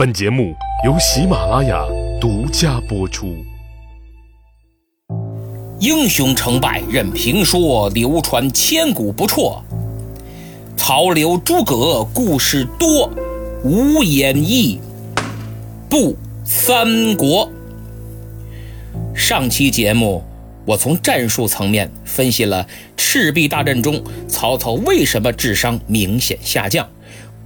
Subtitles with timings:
[0.00, 1.84] 本节目由喜马拉雅
[2.18, 3.36] 独家播出。
[5.78, 9.62] 英雄成败任评说，流传千古不辍。
[10.74, 13.12] 曹刘诸葛故事多，
[13.62, 14.80] 无演义
[15.90, 17.46] 不三国。
[19.14, 20.24] 上期节目，
[20.64, 26.88] 我从战术层面分析了赤壁大战中曹操为什么智商明显下降，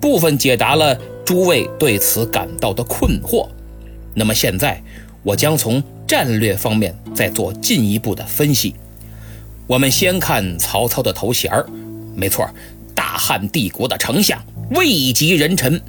[0.00, 0.96] 部分解答了。
[1.24, 3.48] 诸位对此感到的困惑，
[4.14, 4.82] 那么现在
[5.22, 8.74] 我将从战略方面再做进一步的分析。
[9.66, 11.66] 我们先看曹操的头衔儿，
[12.14, 12.46] 没错，
[12.94, 14.38] 大汉帝国的丞相，
[14.72, 15.80] 位极人臣。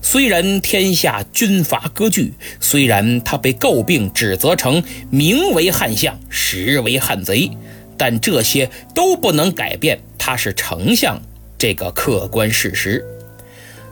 [0.00, 7.50] 虽然天下军阀割据，虽然他被诟病指责成名为汉相，实为汉贼，
[7.98, 11.20] 但这些都不能改变他是丞相
[11.58, 13.04] 这个客观事实。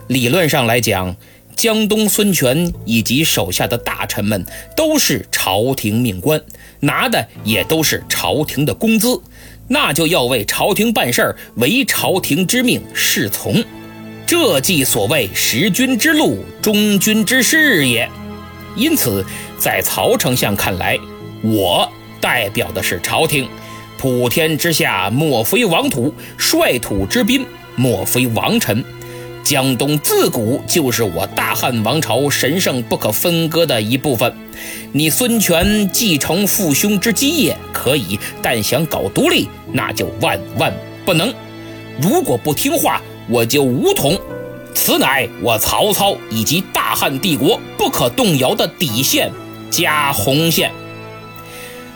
[0.08, 1.16] 理论上来讲，
[1.56, 4.44] 江东孙权以及手下的大臣们
[4.76, 6.40] 都是朝廷命官，
[6.80, 9.20] 拿的也都是朝廷的工资，
[9.68, 13.64] 那就要为朝廷办事儿，为朝廷之命是从，
[14.26, 18.08] 这即所谓识君之路，忠君之事也。
[18.76, 19.24] 因此，
[19.58, 20.98] 在曹丞相看来，
[21.42, 23.48] 我代表的是朝廷，
[23.98, 28.84] 普天之下莫非王土，率土之滨莫非王臣。
[29.46, 34.34] 江东自古就是我大汉王朝神圣不可分割的一部分。
[34.90, 41.32] 你孙权继承父兄之基业可以，但想搞独立，那就万万不能。
[42.02, 44.18] 如果不听话，我就武统。
[44.74, 49.30] 此乃我曹操以及大汉帝国不可动摇的底线
[49.70, 50.72] 加红线。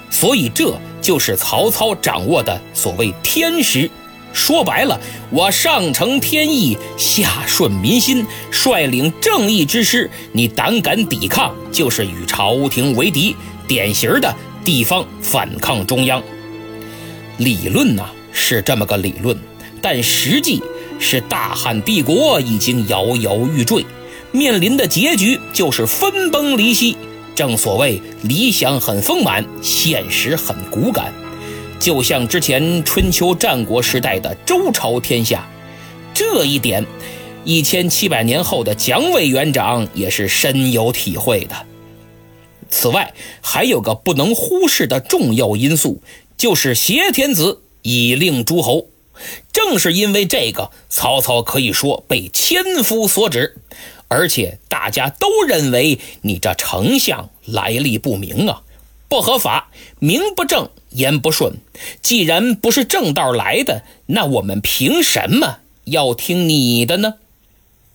[0.09, 3.91] 所以，这就是曹操掌握的所谓天时。
[4.33, 5.01] 说白了，
[5.31, 13.35] 我上承天意，下顺民心，率领正义之师，你胆敢抵抗，就是与朝廷为敌，
[13.67, 16.23] 典型的地方反抗中央。
[17.39, 19.37] 理论呢是这么个理论，
[19.83, 20.63] 但实际
[20.99, 23.85] 是大汉帝国已经摇摇欲坠，
[24.31, 26.97] 面临的结局就是分崩离析。
[27.35, 31.13] 正所谓理想很丰满，现实很骨感。
[31.81, 35.49] 就像之前春秋战国时代的周朝天下，
[36.13, 36.85] 这一点，
[37.43, 41.57] 一千七百年后的蒋委员长也是深有体会的。
[42.69, 46.03] 此外，还有个不能忽视的重要因素，
[46.37, 48.89] 就是挟天子以令诸侯。
[49.51, 53.57] 正是因为这个，曹操可以说被千夫所指，
[54.09, 58.63] 而且大家都认为你这丞相来历不明啊。
[59.09, 61.59] 不合法，名不正言不顺。
[62.03, 67.15] 既然不是正道来的，那我们凭什么要听你的呢？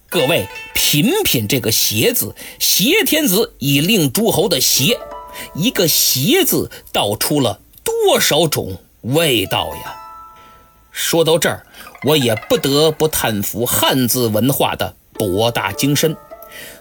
[0.08, 4.98] 各位品品这个“邪”字，邪天子以令诸侯的“邪”，
[5.56, 9.96] 一个“邪”字道出了多少种味道呀！
[10.92, 11.66] 说到这儿，
[12.04, 16.16] 我也不得不叹服汉字文化的博大精深。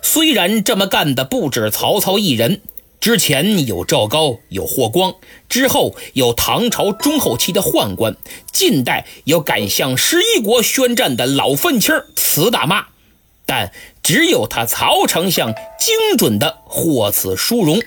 [0.00, 2.60] 虽然这么干的不止曹操一人。
[3.04, 5.16] 之前有赵高，有霍光，
[5.50, 8.16] 之后有唐朝中后期的宦官，
[8.50, 12.86] 近代有敢向十一国宣战的老愤青慈大妈，
[13.44, 17.82] 但只有他曹丞相精准的获此殊荣。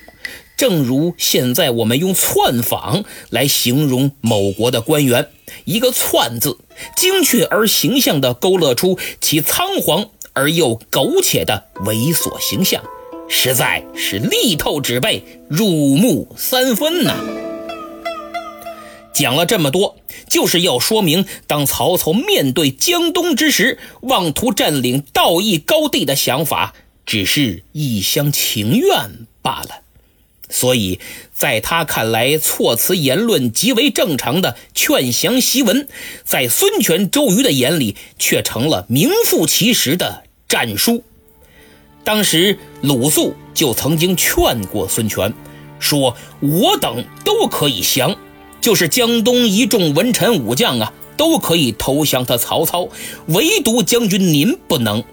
[0.55, 5.31] 正如现在我们用窜访来形容某国的官员，
[5.65, 6.59] 一个“窜”字，
[6.95, 12.83] 精确而形象地勾勒出其仓皇而又苟且的猥琐形象。
[13.29, 17.13] 实在是力透纸背，入木三分呐！
[19.13, 19.97] 讲了这么多，
[20.29, 26.73] 就是要说明，当曹操面对江东之时，妄图占领道义高地的想法，
[27.05, 29.09] 只是一厢情愿
[29.41, 29.81] 罢了。
[30.49, 31.01] 所以，
[31.33, 35.87] 在他看来，措辞言论极为正常的劝降檄文，
[36.23, 41.03] 在孙权、周瑜的眼里，却成了名副其实的战书。
[42.07, 45.33] 当时鲁肃就曾经劝过孙权，
[45.77, 48.15] 说：“我等都可以降，
[48.61, 52.87] 就是江东一众文臣武将啊，都可以投降他曹操，
[53.25, 55.03] 唯独将军您不能，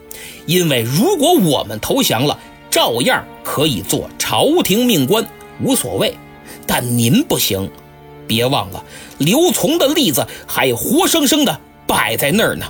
[0.46, 2.38] 因为如果我们投降了，
[2.70, 5.26] 照样可以做朝廷命官，
[5.60, 6.14] 无所谓。
[6.64, 7.68] 但您不行，
[8.28, 8.84] 别忘了
[9.18, 11.58] 刘琮的例子还活生生的
[11.88, 12.64] 摆在那儿呢。”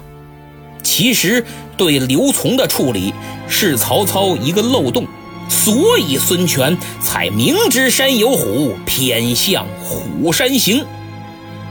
[0.84, 1.44] 其实，
[1.76, 3.12] 对刘琮的处理
[3.48, 5.08] 是曹操一个漏洞，
[5.48, 10.84] 所以孙权才明知山有虎，偏向虎山行。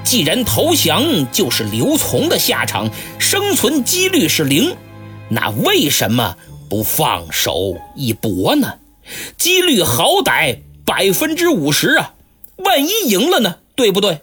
[0.03, 4.75] 既然投降就是刘琮的下场，生存几率是零，
[5.29, 6.35] 那为什么
[6.69, 8.73] 不放手一搏呢？
[9.37, 12.13] 几率好歹百分之五十啊！
[12.57, 13.55] 万一赢了呢？
[13.75, 14.19] 对不对？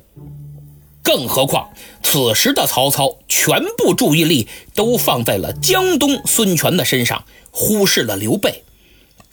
[1.03, 1.71] 更何况
[2.03, 8.65] 此时的曹操全部注意力都放在了江东孙权的身上，忽视了刘备。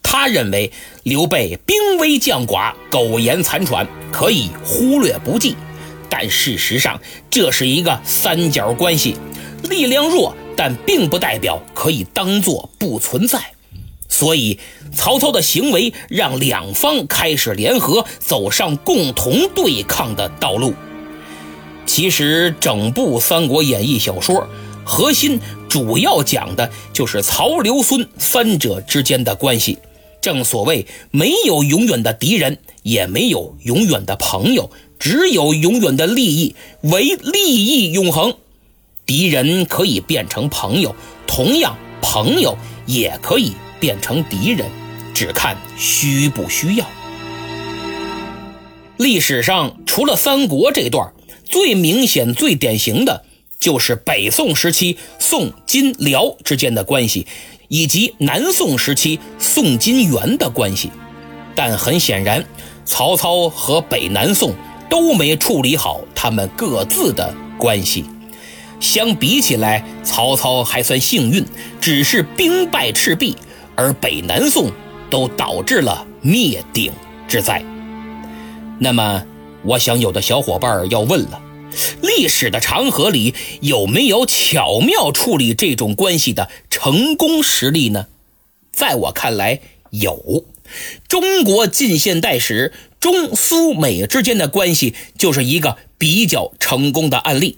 [0.01, 0.71] 他认为
[1.03, 5.55] 刘备兵微将寡、苟延残喘，可以忽略不计。
[6.09, 9.17] 但事实上，这是一个三角关系，
[9.63, 13.39] 力量弱，但并不代表可以当做不存在。
[14.07, 14.57] 所以，
[14.95, 20.73] 曹操的行为让两方开始联合，走上共同对抗的道路。
[21.87, 24.47] 其实，整部《三国演义》小说
[24.83, 29.79] 核心主要讲的就是曹、刘、孙三者之间的关系。
[30.21, 34.69] 正所谓，没有永远的敌人，也没有永远的朋友，
[34.99, 38.35] 只有永远的利益，唯利益永恒。
[39.05, 40.93] 敌人可以变成朋友，
[41.25, 44.69] 同样，朋友也可以变成敌人，
[45.13, 46.85] 只看需不需要。
[48.97, 51.13] 历史上，除了三国这段，
[51.49, 53.23] 最明显、最典型的
[53.59, 57.25] 就是北宋时期宋、金、辽之间的关系。
[57.69, 60.89] 以及南宋时期宋金元的关系，
[61.53, 62.45] 但很显然，
[62.85, 64.53] 曹操和北南宋
[64.89, 68.05] 都没处理好他们各自的关系。
[68.79, 71.45] 相比起来，曹操还算幸运，
[71.81, 73.35] 只是兵败赤壁，
[73.75, 74.71] 而北南宋
[75.09, 76.93] 都导致了灭顶
[77.27, 77.61] 之灾。
[78.79, 79.21] 那么，
[79.67, 81.41] 我想有的小伙伴要问了。
[82.01, 88.07] 历史的长河里有没有巧妙处理这种关系的成功实例呢？
[88.71, 89.59] 在我看来，
[89.91, 90.45] 有。
[91.07, 97.57] 中国近现代史中苏美之间的关系就是一个比较成功的案例。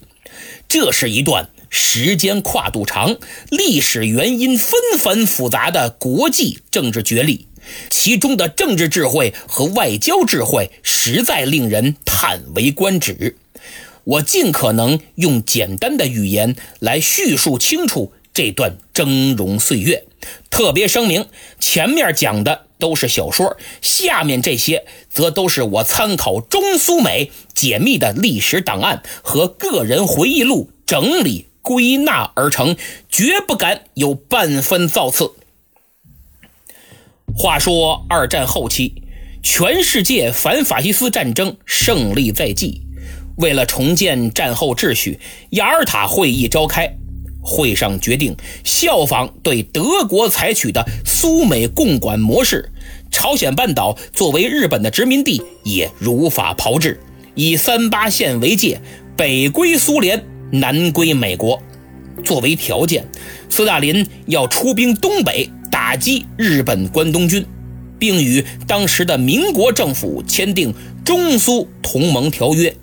[0.67, 3.17] 这是一段时间跨度长、
[3.49, 7.47] 历史原因纷繁复杂的国际政治角力，
[7.89, 13.37] 其中的政治智慧和外交智慧实在令人叹为观止。
[14.03, 20.05] 我尽可能用简单的语言来叙述清楚这段峥嵘岁月。
[20.49, 21.27] 特别声明，
[21.59, 32.75] 前面讲的都是小说，下面这些则都是我参考中苏美解密的历史档案和个人回忆录整理归纳而成，
[33.09, 35.31] 绝不敢有半分造次。
[37.35, 38.93] 话说二战后期，
[39.41, 42.81] 全世界反法西斯战争胜利在即。
[43.37, 45.17] 为了重建战后秩序，
[45.51, 46.93] 雅尔塔会议召开，
[47.41, 48.35] 会上决定
[48.65, 52.69] 效仿对德国采取的苏美共管模式，
[53.09, 56.99] 朝鲜半岛作为日本的殖民地也如法炮制，
[57.35, 58.81] 以三八线为界，
[59.15, 60.21] 北归苏联，
[60.51, 61.61] 南归美国。
[62.25, 63.07] 作为条件，
[63.49, 67.45] 斯大林要出兵东北打击日本关东军，
[67.97, 70.73] 并与当时的民国政府签订
[71.03, 72.75] 中苏同盟条约。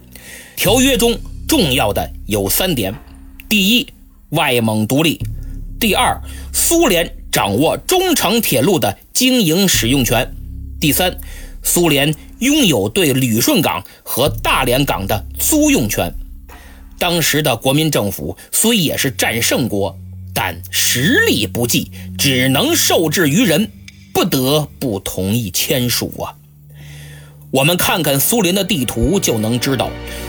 [0.56, 2.94] 条约中重要的有三点：
[3.48, 3.86] 第一，
[4.30, 5.18] 外蒙独立；
[5.78, 6.20] 第二，
[6.52, 10.26] 苏联掌握中长铁路的经营使用权；
[10.80, 11.18] 第三，
[11.62, 16.12] 苏联拥有对旅顺港和大连港的租用权。
[16.98, 19.98] 当时的国民政府虽也是战胜国，
[20.36, 23.72] 但实力不济，只能受制于人，
[24.12, 26.36] 不得不同意签署啊。
[27.50, 29.88] 我们看看苏联的地图，就能知道，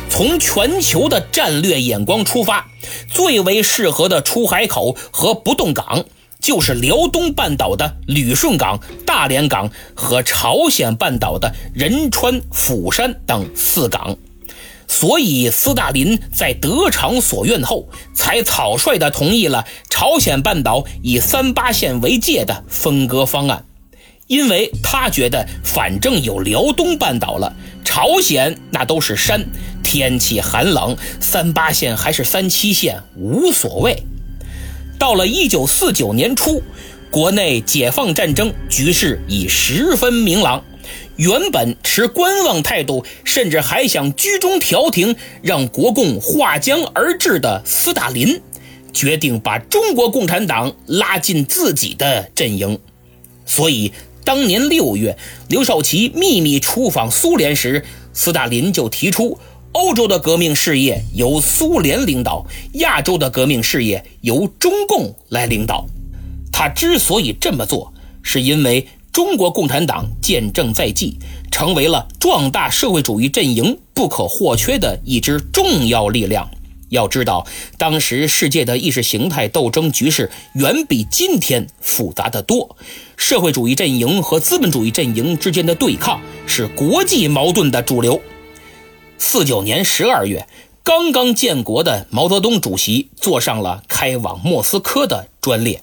[0.10, 2.72] 从全球的战略眼光出发，
[3.12, 6.06] 最为适合的出海口和不动港，
[6.40, 14.16] 就是辽东半岛的旅顺港、大连港和朝鲜半岛的仁川、釜山等四港。
[14.88, 23.64] 所以，斯大林在得偿所愿后，才草率地同意了朝鲜半岛以三八线为界的分割方案。
[24.28, 27.54] 因为他觉得，反正有辽东半岛了，
[27.86, 29.46] 朝鲜那都是山，
[29.84, 34.04] 天气寒冷，三八线还是三七线无所谓。
[35.00, 36.62] 到了一九四九年初，
[37.10, 40.62] 国内解放战争局势已十分明朗，
[41.18, 48.42] 原本持观望态度，甚至还想居中调停，让国共划江而治的斯大林，
[48.94, 52.80] 决定把中国共产党拉进自己的阵营，
[53.46, 53.92] 所以。
[54.24, 59.40] 当年六月，刘少奇秘密出访苏联时，斯大林就提出，
[59.72, 65.86] 欧洲的革命事业由苏联领导，亚洲的革命事业由中共来领导。
[66.52, 68.86] 他之所以这么做，是因为
[69.18, 71.18] 中国共产党建政在即，
[71.52, 76.48] 成为了壮大社会主义阵营不可或缺的一支重要力量。
[76.90, 77.44] 要知道，
[77.80, 82.78] 当时世界的意识形态斗争局势远比今天复杂的多，
[83.16, 88.22] 社会主义阵营和资本主义阵营之间的对抗是国际矛盾的主流。
[89.18, 90.48] 四九年十二月，
[90.84, 95.82] 刚刚建国的毛泽东主席坐上了开往莫斯科的专列。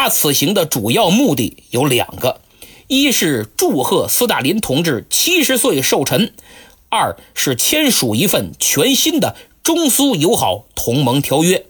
[0.00, 2.40] 他此行的主要目的有两个：
[2.86, 6.28] 一是祝贺斯大林同志七十岁寿辰；
[6.88, 9.34] 二是签署一份全新的。
[9.64, 11.66] 中苏友好同盟条约，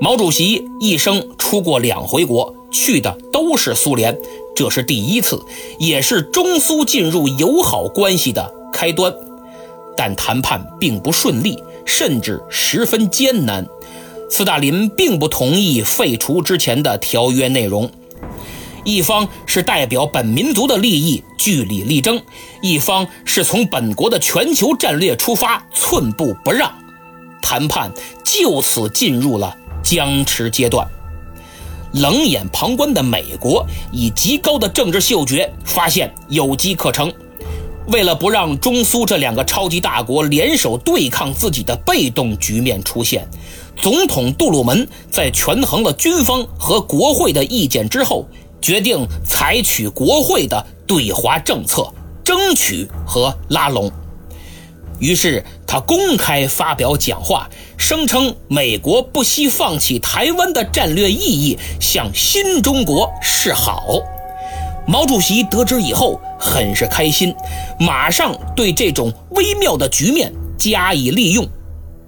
[0.00, 4.18] 毛主席一生出过两回国，去的都是苏联，
[4.56, 5.40] 这是第一次，
[5.78, 9.14] 也是中苏进入友好关系的开端。
[9.96, 11.56] 但谈判并不顺利，
[11.86, 13.64] 甚至十分艰难。
[14.36, 17.88] 斯大林并不同意废除之前的条约内容，
[18.82, 22.20] 一方是代表本民族的利益据理力争，
[22.60, 26.68] 一方是从本国的全球战略出发，寸步不让。
[27.40, 27.92] 谈判
[28.24, 30.84] 就此进入了僵持阶段。
[31.92, 37.12] 冷眼旁观的美国以极高的政治嗅觉发现有机可乘，
[37.88, 43.28] 为了不让中苏这两个超级大国联手对抗自己的被动局面出现，
[43.76, 48.26] 总统杜鲁门在权衡了军方和国会的意见之后，
[48.62, 51.92] 决定采取国会的对华政策，
[52.24, 53.92] 争取和拉拢。
[54.98, 63.84] 于是他公开发表讲话，声称美国不惜放弃台湾的战略意义，向新中国示好。
[64.86, 67.34] 毛主席得知以后很是开心，
[67.78, 71.48] 马上对这种微妙的局面加以利用。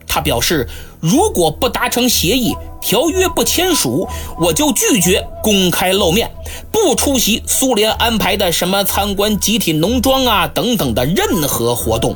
[0.06, 0.68] 他表示，
[1.00, 6.30] 如果不达成协议，条约不签署，我就拒绝公开露面，
[6.70, 12.14] 不出席苏联安排的什么参观集体农庄啊等等的任何活动。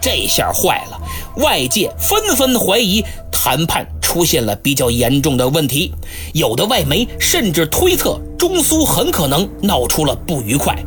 [0.00, 1.00] 这下坏了，
[1.36, 5.92] 外界纷纷怀疑谈判出现了比较严重的问题，
[6.32, 10.82] 有的外媒甚至推测中苏很可能闹出了不愉快。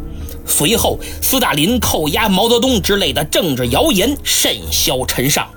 [0.47, 5.47] 随后，斯大林扣押毛泽东之类的政治谣言甚嚣尘上，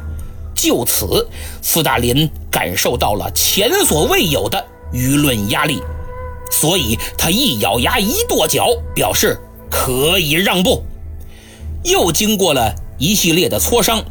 [0.54, 1.26] 就此，
[1.62, 5.80] 斯大林感受到了前所未有的舆论压力，
[6.50, 9.40] 所以他一咬牙一跺脚，表示
[9.71, 10.83] 可以让步。
[11.83, 12.75] 又经过了。
[12.97, 14.04] 一系列的磋商，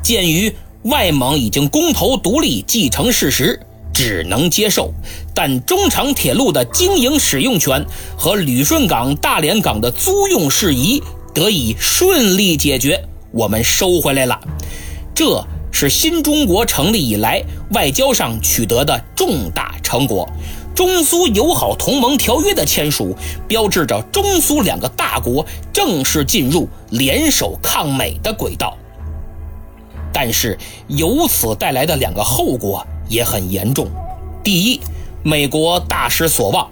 [0.00, 0.54] 鉴于
[0.88, 3.60] 外蒙已经公投独立继承事实，
[3.92, 4.92] 只能接受。
[5.34, 7.84] 但中长铁路的经营使用权
[8.16, 11.02] 和旅顺港、大连港的租用事宜
[11.34, 14.38] 得以顺利解决，我们收回来了。
[15.14, 17.42] 这是新中国成立以来
[17.72, 20.28] 外交上取得的重大成果。
[20.74, 23.16] 中苏友好同盟条约的签署，
[23.48, 28.76] 标志着中苏两个大国正式进入联手抗美的轨道。
[30.12, 33.88] 但是由此带来的两个后果也很严重：
[34.42, 34.80] 第一，
[35.22, 36.68] 美国大失所望，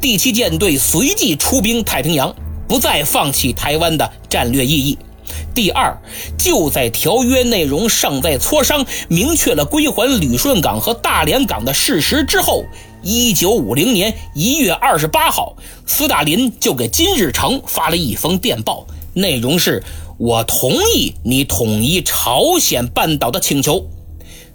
[0.00, 2.34] 第七舰队随即出兵太平洋，
[2.68, 4.98] 不再放弃台湾的战略意义；
[5.54, 5.96] 第二，
[6.38, 12.64] 就在条约内容尚在磋商、明确了归还旅顺港和大连港的事实之后。
[13.06, 19.82] 一九五零年一月二十八号，斯大林就给金日成发了一封电报，内容是
[20.18, 23.88] ：“我同意你统一朝鲜半岛的请求。”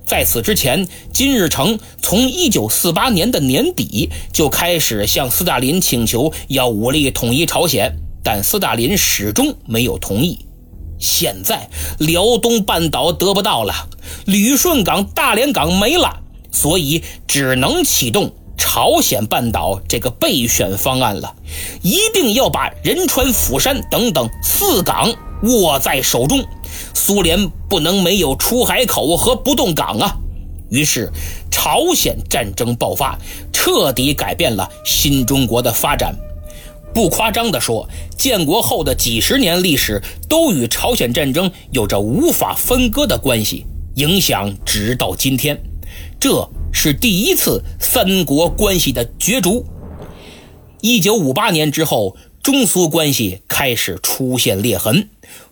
[0.05, 10.39] 在此之前，金日成从一九四八年的年底就开始向斯大林请求要武力统一朝鲜，但斯大林始终没有同意。
[10.97, 13.87] 现在辽东半岛得不到了，
[14.25, 18.33] 旅顺港、大连港没了，所以只能启动。
[18.59, 21.33] 朝鲜半岛这个备选方案了，
[21.81, 25.11] 一定要把仁川、釜山等等四港
[25.43, 26.45] 握在手中。
[26.93, 30.15] 苏联不能没有出海口和不动港啊！
[30.69, 31.11] 于是，
[31.49, 33.17] 朝鲜战争爆发，
[33.51, 36.13] 彻底改变了新中国的发展。
[36.93, 37.87] 不夸张地说，
[38.17, 45.59] 建国后的几十年历史都与朝鲜战争有着无法分割的关系，影响直到今天。
[46.19, 46.49] 这。
[46.71, 49.65] 是第一次三国关系的角逐。
[50.81, 55.09] 一九五八年之后，中苏关系开始出现裂痕，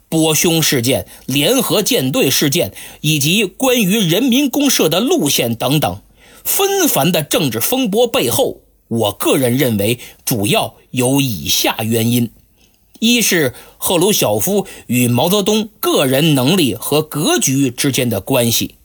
[0.07, 2.71] 波匈事件、联合舰队事件
[3.01, 5.99] 以及关于人民公社的路线等等，
[6.45, 12.31] 纷繁的政治风波背后，我个人认为主要有以下原因：
[12.99, 18.75] 一是赫鲁晓夫与毛泽东个人能力和格局之间的关系。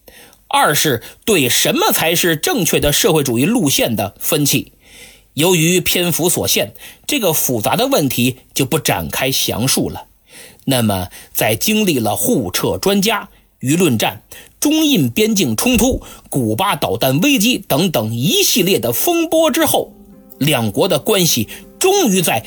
[0.53, 4.73] 二是对什么才是正确的社会主义路线的分歧。
[5.33, 6.75] 由于篇幅所限，
[7.07, 10.05] 这个复杂的问题就不展开详述了。
[10.67, 13.31] 那么，在经历了互撤专家、
[13.61, 14.23] 舆论战、
[14.61, 19.95] 中印边境冲突、古巴导弹危机等等一系列的风波之后，
[20.39, 22.45] 两国的关系终于在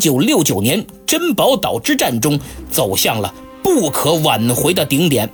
[0.00, 3.32] 1969年珍宝岛之战中走向了
[3.62, 5.30] 不可挽回的顶点。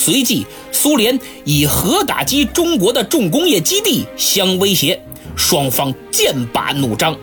[0.00, 4.98] 随即，苏联以核打击中国的重工业基地相威胁，
[5.36, 7.14] 双方剑拔弩张。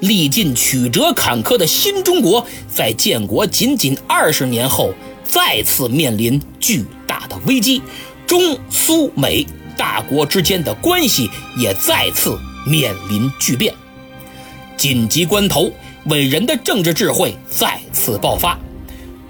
[0.00, 4.92] 历尽曲折坎坷的新中国，在建国仅仅二十年后，
[5.24, 7.80] 再次面临巨大的危机，
[8.26, 13.72] 中苏美大国之间的关系也再次面临巨变。
[14.76, 15.70] 紧急关头，
[16.06, 18.58] 伟人的政治智慧再次爆发。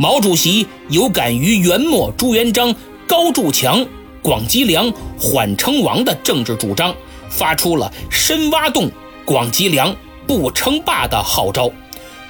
[0.02, 2.74] 毛主席有感于元末朱元璋、
[3.06, 3.86] 高筑墙、
[4.20, 6.92] 广积粮、缓称王的政治主张，
[7.30, 8.90] 发出了“深挖洞，
[9.24, 9.94] 广积粮”。
[10.26, 11.70] 不称霸的号召，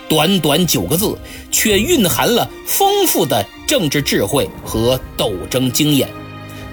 [0.06, 1.16] 短短九个字，
[1.50, 6.06] 却蕴含了丰富的政治智慧和斗争经验。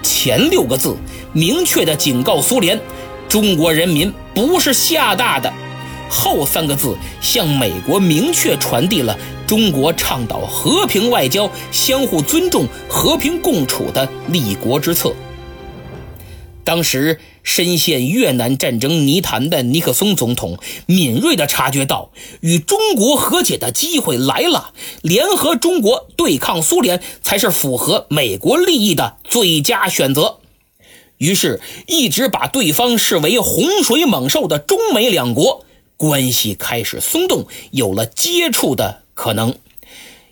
[0.02, 0.94] 前六个字
[1.32, 2.78] 明确地警告苏联，
[3.26, 5.50] 中国人民不是吓大的；
[6.10, 15.14] 后三个字向美国明确传递了中国倡导和平外交、相互尊重、和平共处的立国之策。
[16.62, 30.38] 当时深陷越南战争泥潭的尼克松总统，敏锐地察觉到与中国和解的机会来了，联合中国对抗苏联才是符合美国利益的最佳选择。
[31.16, 35.64] 于是，一直把对方视为洪水猛兽的中美两国
[36.00, 39.54] 关系开始松动，有了接触的可能。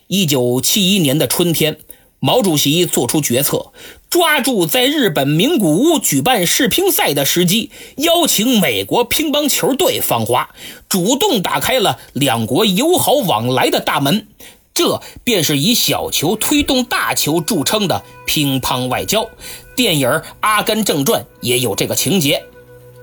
[0.07, 1.77] 一九七一年的春天。
[2.21, 3.71] 毛主席做出决策，
[4.11, 10.49] 抓住在日本名古屋举办世乒赛的时机，邀请美国乒乓球队访华，
[10.89, 14.27] 主动打开了两国友好往来的大门。
[14.75, 19.31] 这便是以小球推动大球著称的乒乓外交。
[19.77, 20.09] 电影
[20.41, 22.43] 《阿甘正传》也有这个情节。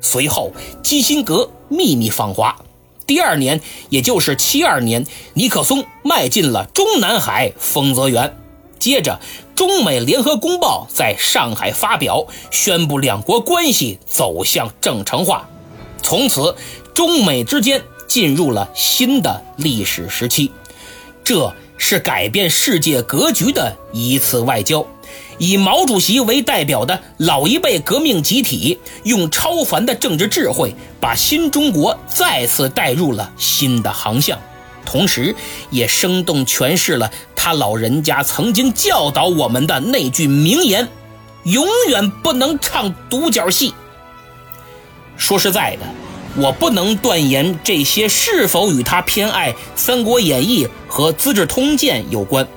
[0.05, 2.55] 随后，基辛格秘密访华。
[3.07, 3.59] 第二年，
[3.89, 8.37] 也就是七二年，尼克松迈进了中南海丰泽园。
[8.77, 9.19] 接着，
[9.55, 15.49] 中美联合公报在上海发表，宣布两国关系走向正常化。
[16.03, 16.55] 从此，
[16.93, 20.51] 中美之间进入了新的历史时期。
[21.23, 24.85] 这是改变世界格局的一次外交。
[25.37, 34.39] 以毛主席为代表的老一辈革命集体，用超凡的政治智慧，把新中国再次带入了新的航向。
[34.85, 35.35] 同时，
[35.71, 40.87] 也生动诠释了他老人家曾经教导我们的那句名言
[41.43, 43.73] ：“永远不能唱独角戏。”
[45.17, 45.85] 说实在的，
[46.37, 52.47] 我不能断言这些是否与他偏爱《三国演义》和《资治通鉴》有关。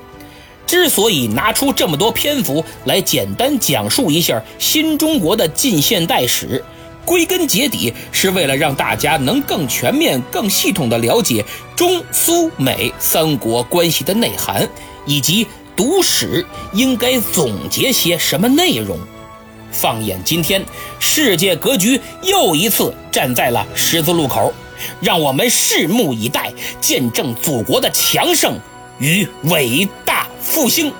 [0.69, 6.63] 之所以拿出这么多篇幅来简单讲述一下新中国的近现代史。
[7.03, 11.43] 归根结底是为了让大家能更全面、更系统地了解
[11.75, 14.69] 中苏美三国关系的内涵，
[15.07, 18.99] 以及读史应该总结些什么内容。
[19.71, 20.63] 放眼今天，
[20.99, 24.53] 世界格局又一次站在了十字路口，
[25.01, 28.53] 让我们拭目以待，见证祖国的强盛
[28.99, 30.93] 与伟大复兴。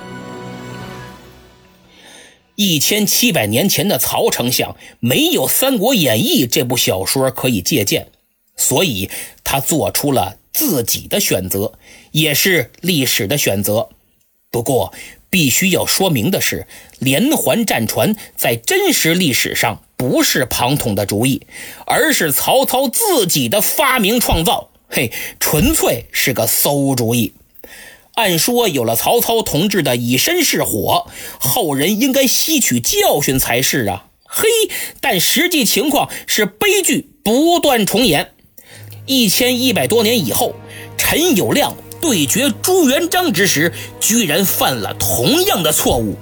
[2.56, 8.08] 一千七百年前的曹丞相没有《三国演义》这部小说可以借鉴，
[8.56, 9.10] 所以
[9.42, 11.72] 他做出了自己的选择，
[12.10, 13.88] 也是历史的选择。
[14.50, 14.92] 不过，
[15.30, 16.66] 必须要说明的是，
[16.98, 21.46] 连环战船在真实历史上不是庞统的主意，
[21.86, 24.68] 而是曹操自己的发明创造。
[24.88, 27.32] 嘿，纯粹是个馊主意。
[28.14, 31.06] 按说有了曹操同志的以身试火，
[31.38, 34.06] 后人应该吸取教训才是啊！
[34.24, 34.46] 嘿，
[35.00, 38.32] 但实际情况是悲剧不断重演。
[39.06, 40.54] 一千一百多年以后，
[40.96, 46.16] 陈友谅对决朱元璋之时，居然犯了同样的错误。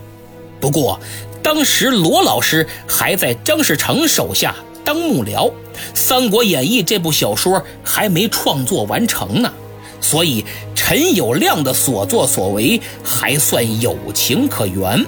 [0.61, 1.01] 不过，
[1.43, 5.51] 当时罗老师还在张士诚手下当幕僚，
[5.95, 9.53] 《三国演义》这部小说还没创作完成呢。
[10.01, 10.45] 所以，
[10.89, 15.05] 陈友谅的所作所为还算有情可原，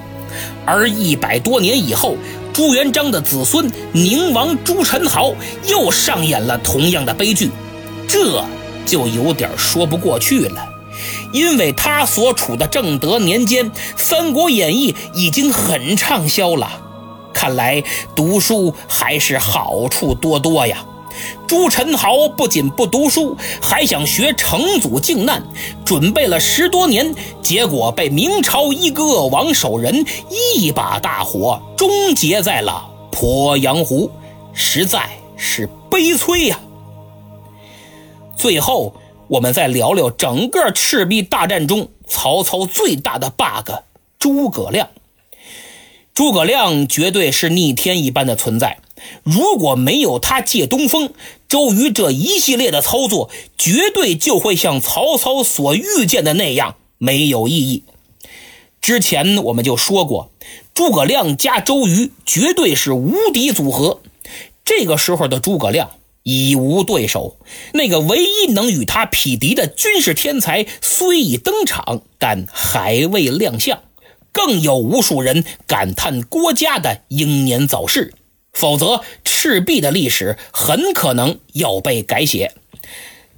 [0.67, 2.17] 而一百多年以后，
[2.53, 5.35] 朱元璋的子孙宁王朱宸濠
[5.67, 7.49] 又上演了同样的悲剧，
[8.07, 8.45] 这
[8.85, 10.63] 就有点说不过去了，
[11.33, 16.71] 因为他所处的正德年间，《三国演义》已经很畅销了。
[17.33, 17.83] 看来
[18.15, 20.85] 读书还是好处多多呀。
[21.47, 25.43] 朱宸濠不仅不读书，还想学成祖靖难，
[25.85, 34.11] 准备了十多年，结果被明朝一个王守仁一把大火终结在了鄱阳湖，
[34.53, 36.61] 实在是悲催呀。
[38.37, 38.95] 最后，
[39.29, 43.83] 我们再聊聊整个赤壁大战中曹操最大的 bug——
[44.19, 44.89] 诸葛亮。
[46.13, 48.79] 诸葛亮绝对是逆天一般的存在。
[49.23, 51.13] 如果没有他借东风，
[51.49, 57.85] 周瑜这一系列的操作，绝对就会像曹操所预见的那样没有意义。
[58.81, 60.31] 之前我们就说过，
[60.73, 64.01] 诸葛亮加周瑜绝对是无敌组合。
[64.65, 65.91] 这个时候的诸葛亮
[66.23, 67.37] 已无对手，
[67.75, 73.83] 那个唯一能与他匹敌的军事天才虽已登场，但还未亮相。
[74.33, 78.15] 更有无数人感叹郭嘉的英年早逝。
[78.53, 82.55] 否则，赤壁的历史很可能要被改写。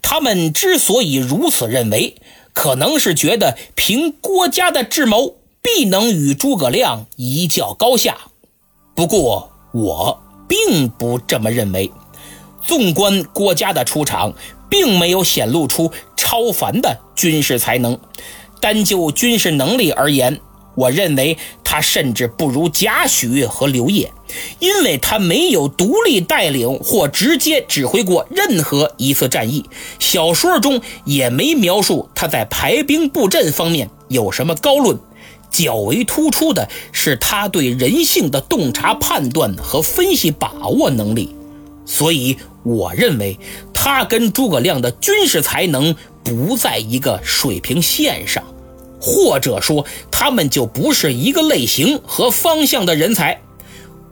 [0.00, 2.16] 他们之所以如此认为，
[2.52, 8.18] 可能是觉得凭郭嘉的智谋，必能与诸葛亮一较高下。
[8.94, 11.90] 不过，我并不这么认为。
[12.64, 14.34] 纵观郭嘉的出场，
[14.68, 17.98] 并没有显露出超凡的军事才能。
[18.60, 20.40] 单就军事能力而言，
[20.76, 24.12] 我认为他甚至不如贾诩和刘烨，
[24.58, 29.64] 因为他没有独立带领或直接指挥过任何一次战役，
[29.98, 34.98] 小说中也没描述他在排兵布阵方面有什么高论。
[35.50, 41.36] 较为突出的是他对人性的洞察判断和分析把握能力，
[41.84, 43.38] 所以我认为
[43.74, 48.42] 他跟诸葛亮的军事才能不在一个水平线上。
[49.04, 53.42] 或者说，他们就不是一个类型和方向的人才。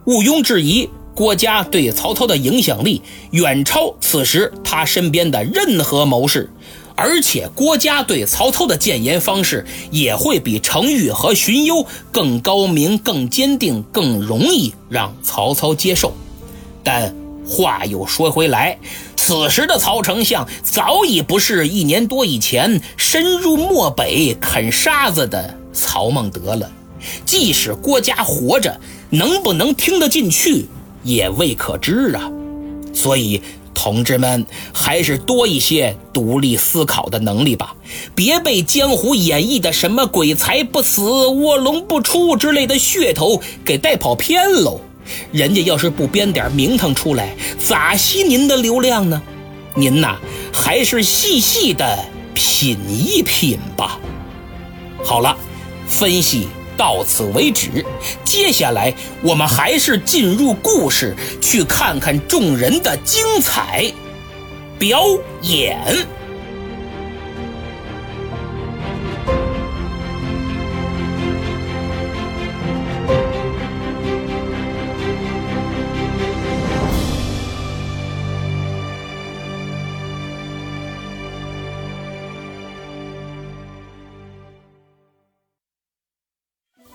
[0.05, 6.49] 毋庸置疑，郭嘉对曹操的影响力远超此时他身边的任何谋士，
[6.95, 16.13] 而且郭嘉对曹操的谏言方式也会比程昱和荀攸更高明、更坚定、更容易让曹操接受。
[16.83, 17.13] 但
[17.47, 18.79] 话又说回来。
[19.15, 26.71] 此时的曹丞相早已不是一年多以前深入漠北啃沙子的曹孟德了。
[27.23, 28.79] 即使郭嘉活着，
[29.11, 30.65] 能不能听得进去
[31.03, 32.31] 也未可知啊。
[32.93, 33.41] 所以，
[33.73, 37.75] 同志们还是多一些独立思考的能力吧，
[38.13, 44.81] 别被江湖演绎的什么“鬼才不死，卧龙不出”之类的噱头给带跑偏喽。
[45.31, 49.21] 人家要是不编点名堂出来，咋吸您的流量呢？
[49.73, 50.17] 您呐，
[50.51, 51.97] 还是细细的
[52.33, 53.99] 品一品吧。
[55.03, 55.35] 好了，
[55.87, 56.47] 分析
[56.81, 57.85] 到此为止，
[58.25, 58.91] 接下来
[59.21, 63.85] 我们还是进入故事，去看看众人的精彩
[64.79, 65.03] 表
[65.43, 65.77] 演。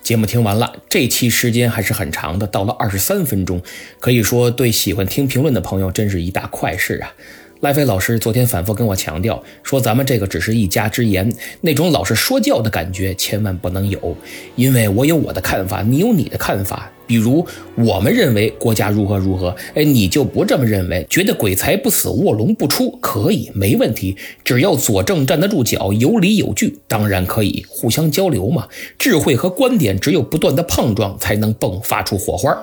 [0.06, 3.60] 节目听完了，这期时间还是很长的，到了二十三分钟，
[3.98, 7.12] 可以说对喜欢听评论的朋友真是一大快事啊。
[7.58, 14.16] 赖飞老师昨天反复跟我强调说，咱们这个只是一家之言，那种老是说教的感觉千万不能有，
[14.54, 16.88] 因为我有我的看法，你有你的看法。
[17.06, 28.66] 比如我们认为国家如何如何，哎，你就不这么认为，觉得鬼才不死，卧龙不出，可以没问题，只要佐证站得住脚，有理有据，当然可以互相交流嘛。
[28.98, 32.56] 智慧和观点只有不断的碰撞，才能迸发出火花。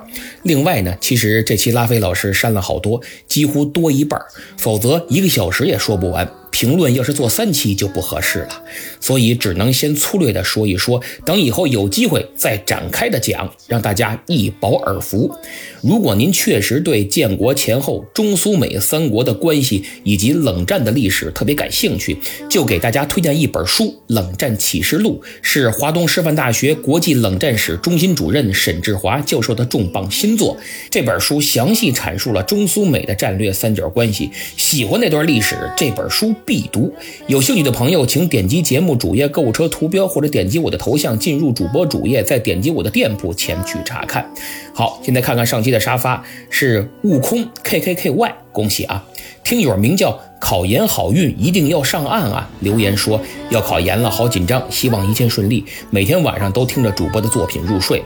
[0.44, 4.20] 另外呢，其实这期拉菲老师删了好多，几乎多一半，
[4.58, 6.30] 否则一个小时也说不完。
[6.54, 8.64] 评论要是做三期就不合适了，
[9.00, 15.34] 所以只能先粗略的说一说，等以后有机会再展开的讲，让大家一饱耳福。
[15.82, 22.16] 如果您确实对建国前后中苏美三国的关系以及冷战的历史特别感兴趣，
[22.48, 30.56] 就给大家推荐一本书《冷战启示录》，是华东师范大学国际冷战史中心主任沈志华教授的重磅新作。
[30.92, 34.30] 这本书详细阐述了中苏美的战略三角关系。
[34.56, 36.34] 喜欢那段历史，这本书。
[36.46, 36.94] 必读，
[37.28, 44.30] 有兴趣的朋友请点击节目主页购物车图标，或者点击我的头像进入主播主页，再点击我的店铺前去查看。
[44.74, 49.04] 好，现在看看上期的沙发是悟空 K K K Y，恭喜啊！
[49.44, 52.50] 听友名叫考研好运，一定要上岸啊！
[52.62, 58.02] 留言说要考研了，好紧张，希望一切顺利，每天晚上都听着主播的作品入睡。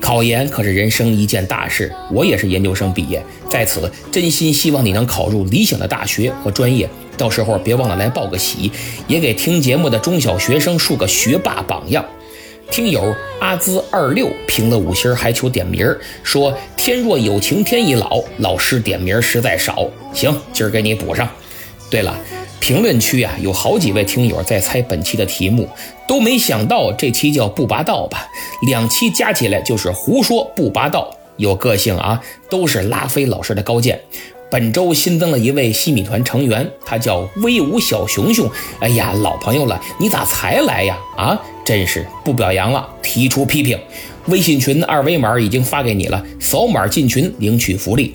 [0.00, 3.20] 考研可是人生一件大事，我也是研究生毕业，
[3.50, 8.72] 在此真心希望你能考入理想的大学和专业，到时候别忘了来报个喜，
[9.08, 12.02] 也给听节目的中小学生树个学霸榜样。
[12.70, 19.86] 听友阿兹二六评了五星，还求点名儿，说天若有情天亦老，老师点名实在少。
[20.14, 21.28] 行，今儿给你补上。
[21.90, 22.18] 对了。
[22.60, 25.68] 评论区啊，有好几位听友在猜本期的题目，
[26.08, 28.26] 都没想到这期叫不拔道吧？
[28.66, 34.00] 两期加起来就是胡说不拔道，有个性啊，都是拉菲老师的高见。
[34.50, 38.50] 本周新增了一位西米团成员，他叫威武小熊熊。
[38.80, 40.96] 哎呀，老朋友了，你咋才来呀？
[41.16, 43.78] 啊，真是不表扬了，提出批评。
[44.26, 48.14] 微信群二维码已经发给你了，扫码进群领取福利。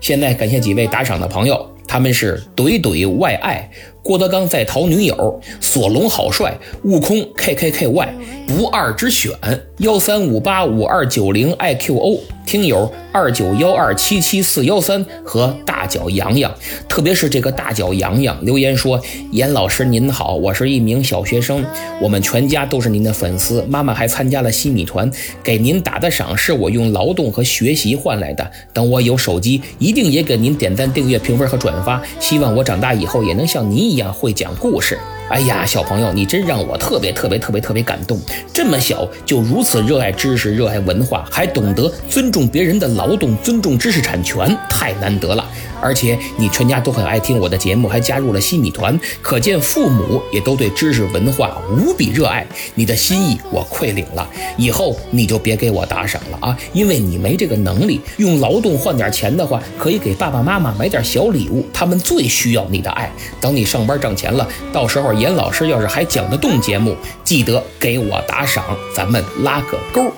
[0.00, 1.70] 现在感谢几位打赏的朋友。
[1.86, 3.70] 他们是怼怼外爱，
[4.04, 8.14] 郭德纲在逃女友，索隆好帅，悟空 K K K Y
[8.46, 9.32] 不二之选
[9.78, 16.54] 幺三五八五二九零 I Q O 听友二九幺二七七四幺三和大脚洋洋，
[16.86, 19.00] 特别是这个大脚洋洋留言说
[19.32, 21.64] ：“严老师您好，我是一名小学生，
[22.02, 25.10] 我们全家都是您的粉丝，妈妈还参加了西米团，
[25.42, 28.50] 给您打的赏是我用劳动和学习换来的。
[28.74, 32.02] 等我有手机，一定也给您点赞、订阅、评分和转发。
[32.20, 34.98] 希望我长大以后也能像您一样会讲故事。”
[35.30, 38.20] 哎呀，小朋友，你真让我特别特别特别特别感动！
[38.52, 45.44] 这么小就如此热爱知识、热爱文化，还懂得尊重别人的劳动、尊重知识产权，太难得了。
[45.80, 52.46] 而且你全家都很爱听我的节目，还加入了西米团，可见父母也都对知识文化无比热爱。
[52.74, 58.00] 你的心意我愧领了，以后你就别给我打赏了啊，因为你没这个能力。
[58.18, 63.10] 用劳动换点钱的话，可以给爸爸妈妈买点小礼物，他们最需要你的爱。
[63.40, 70.12] 等你上班挣钱了，到时候严老师要是还讲得动节目，记得给我打赏，咱们拉个勾。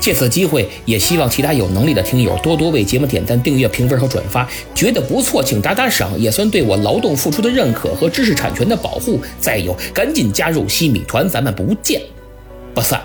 [0.00, 4.46] 借此机会，也希望其他有能力的听友多多为节目点赞、订阅、评分和转发。
[4.74, 9.18] 觉得不错，请打打赏，也算对我劳动付出的认可和知识产权的保护。
[9.40, 12.02] 再有，赶紧加入西米团，咱们不见
[12.74, 13.00] 不散。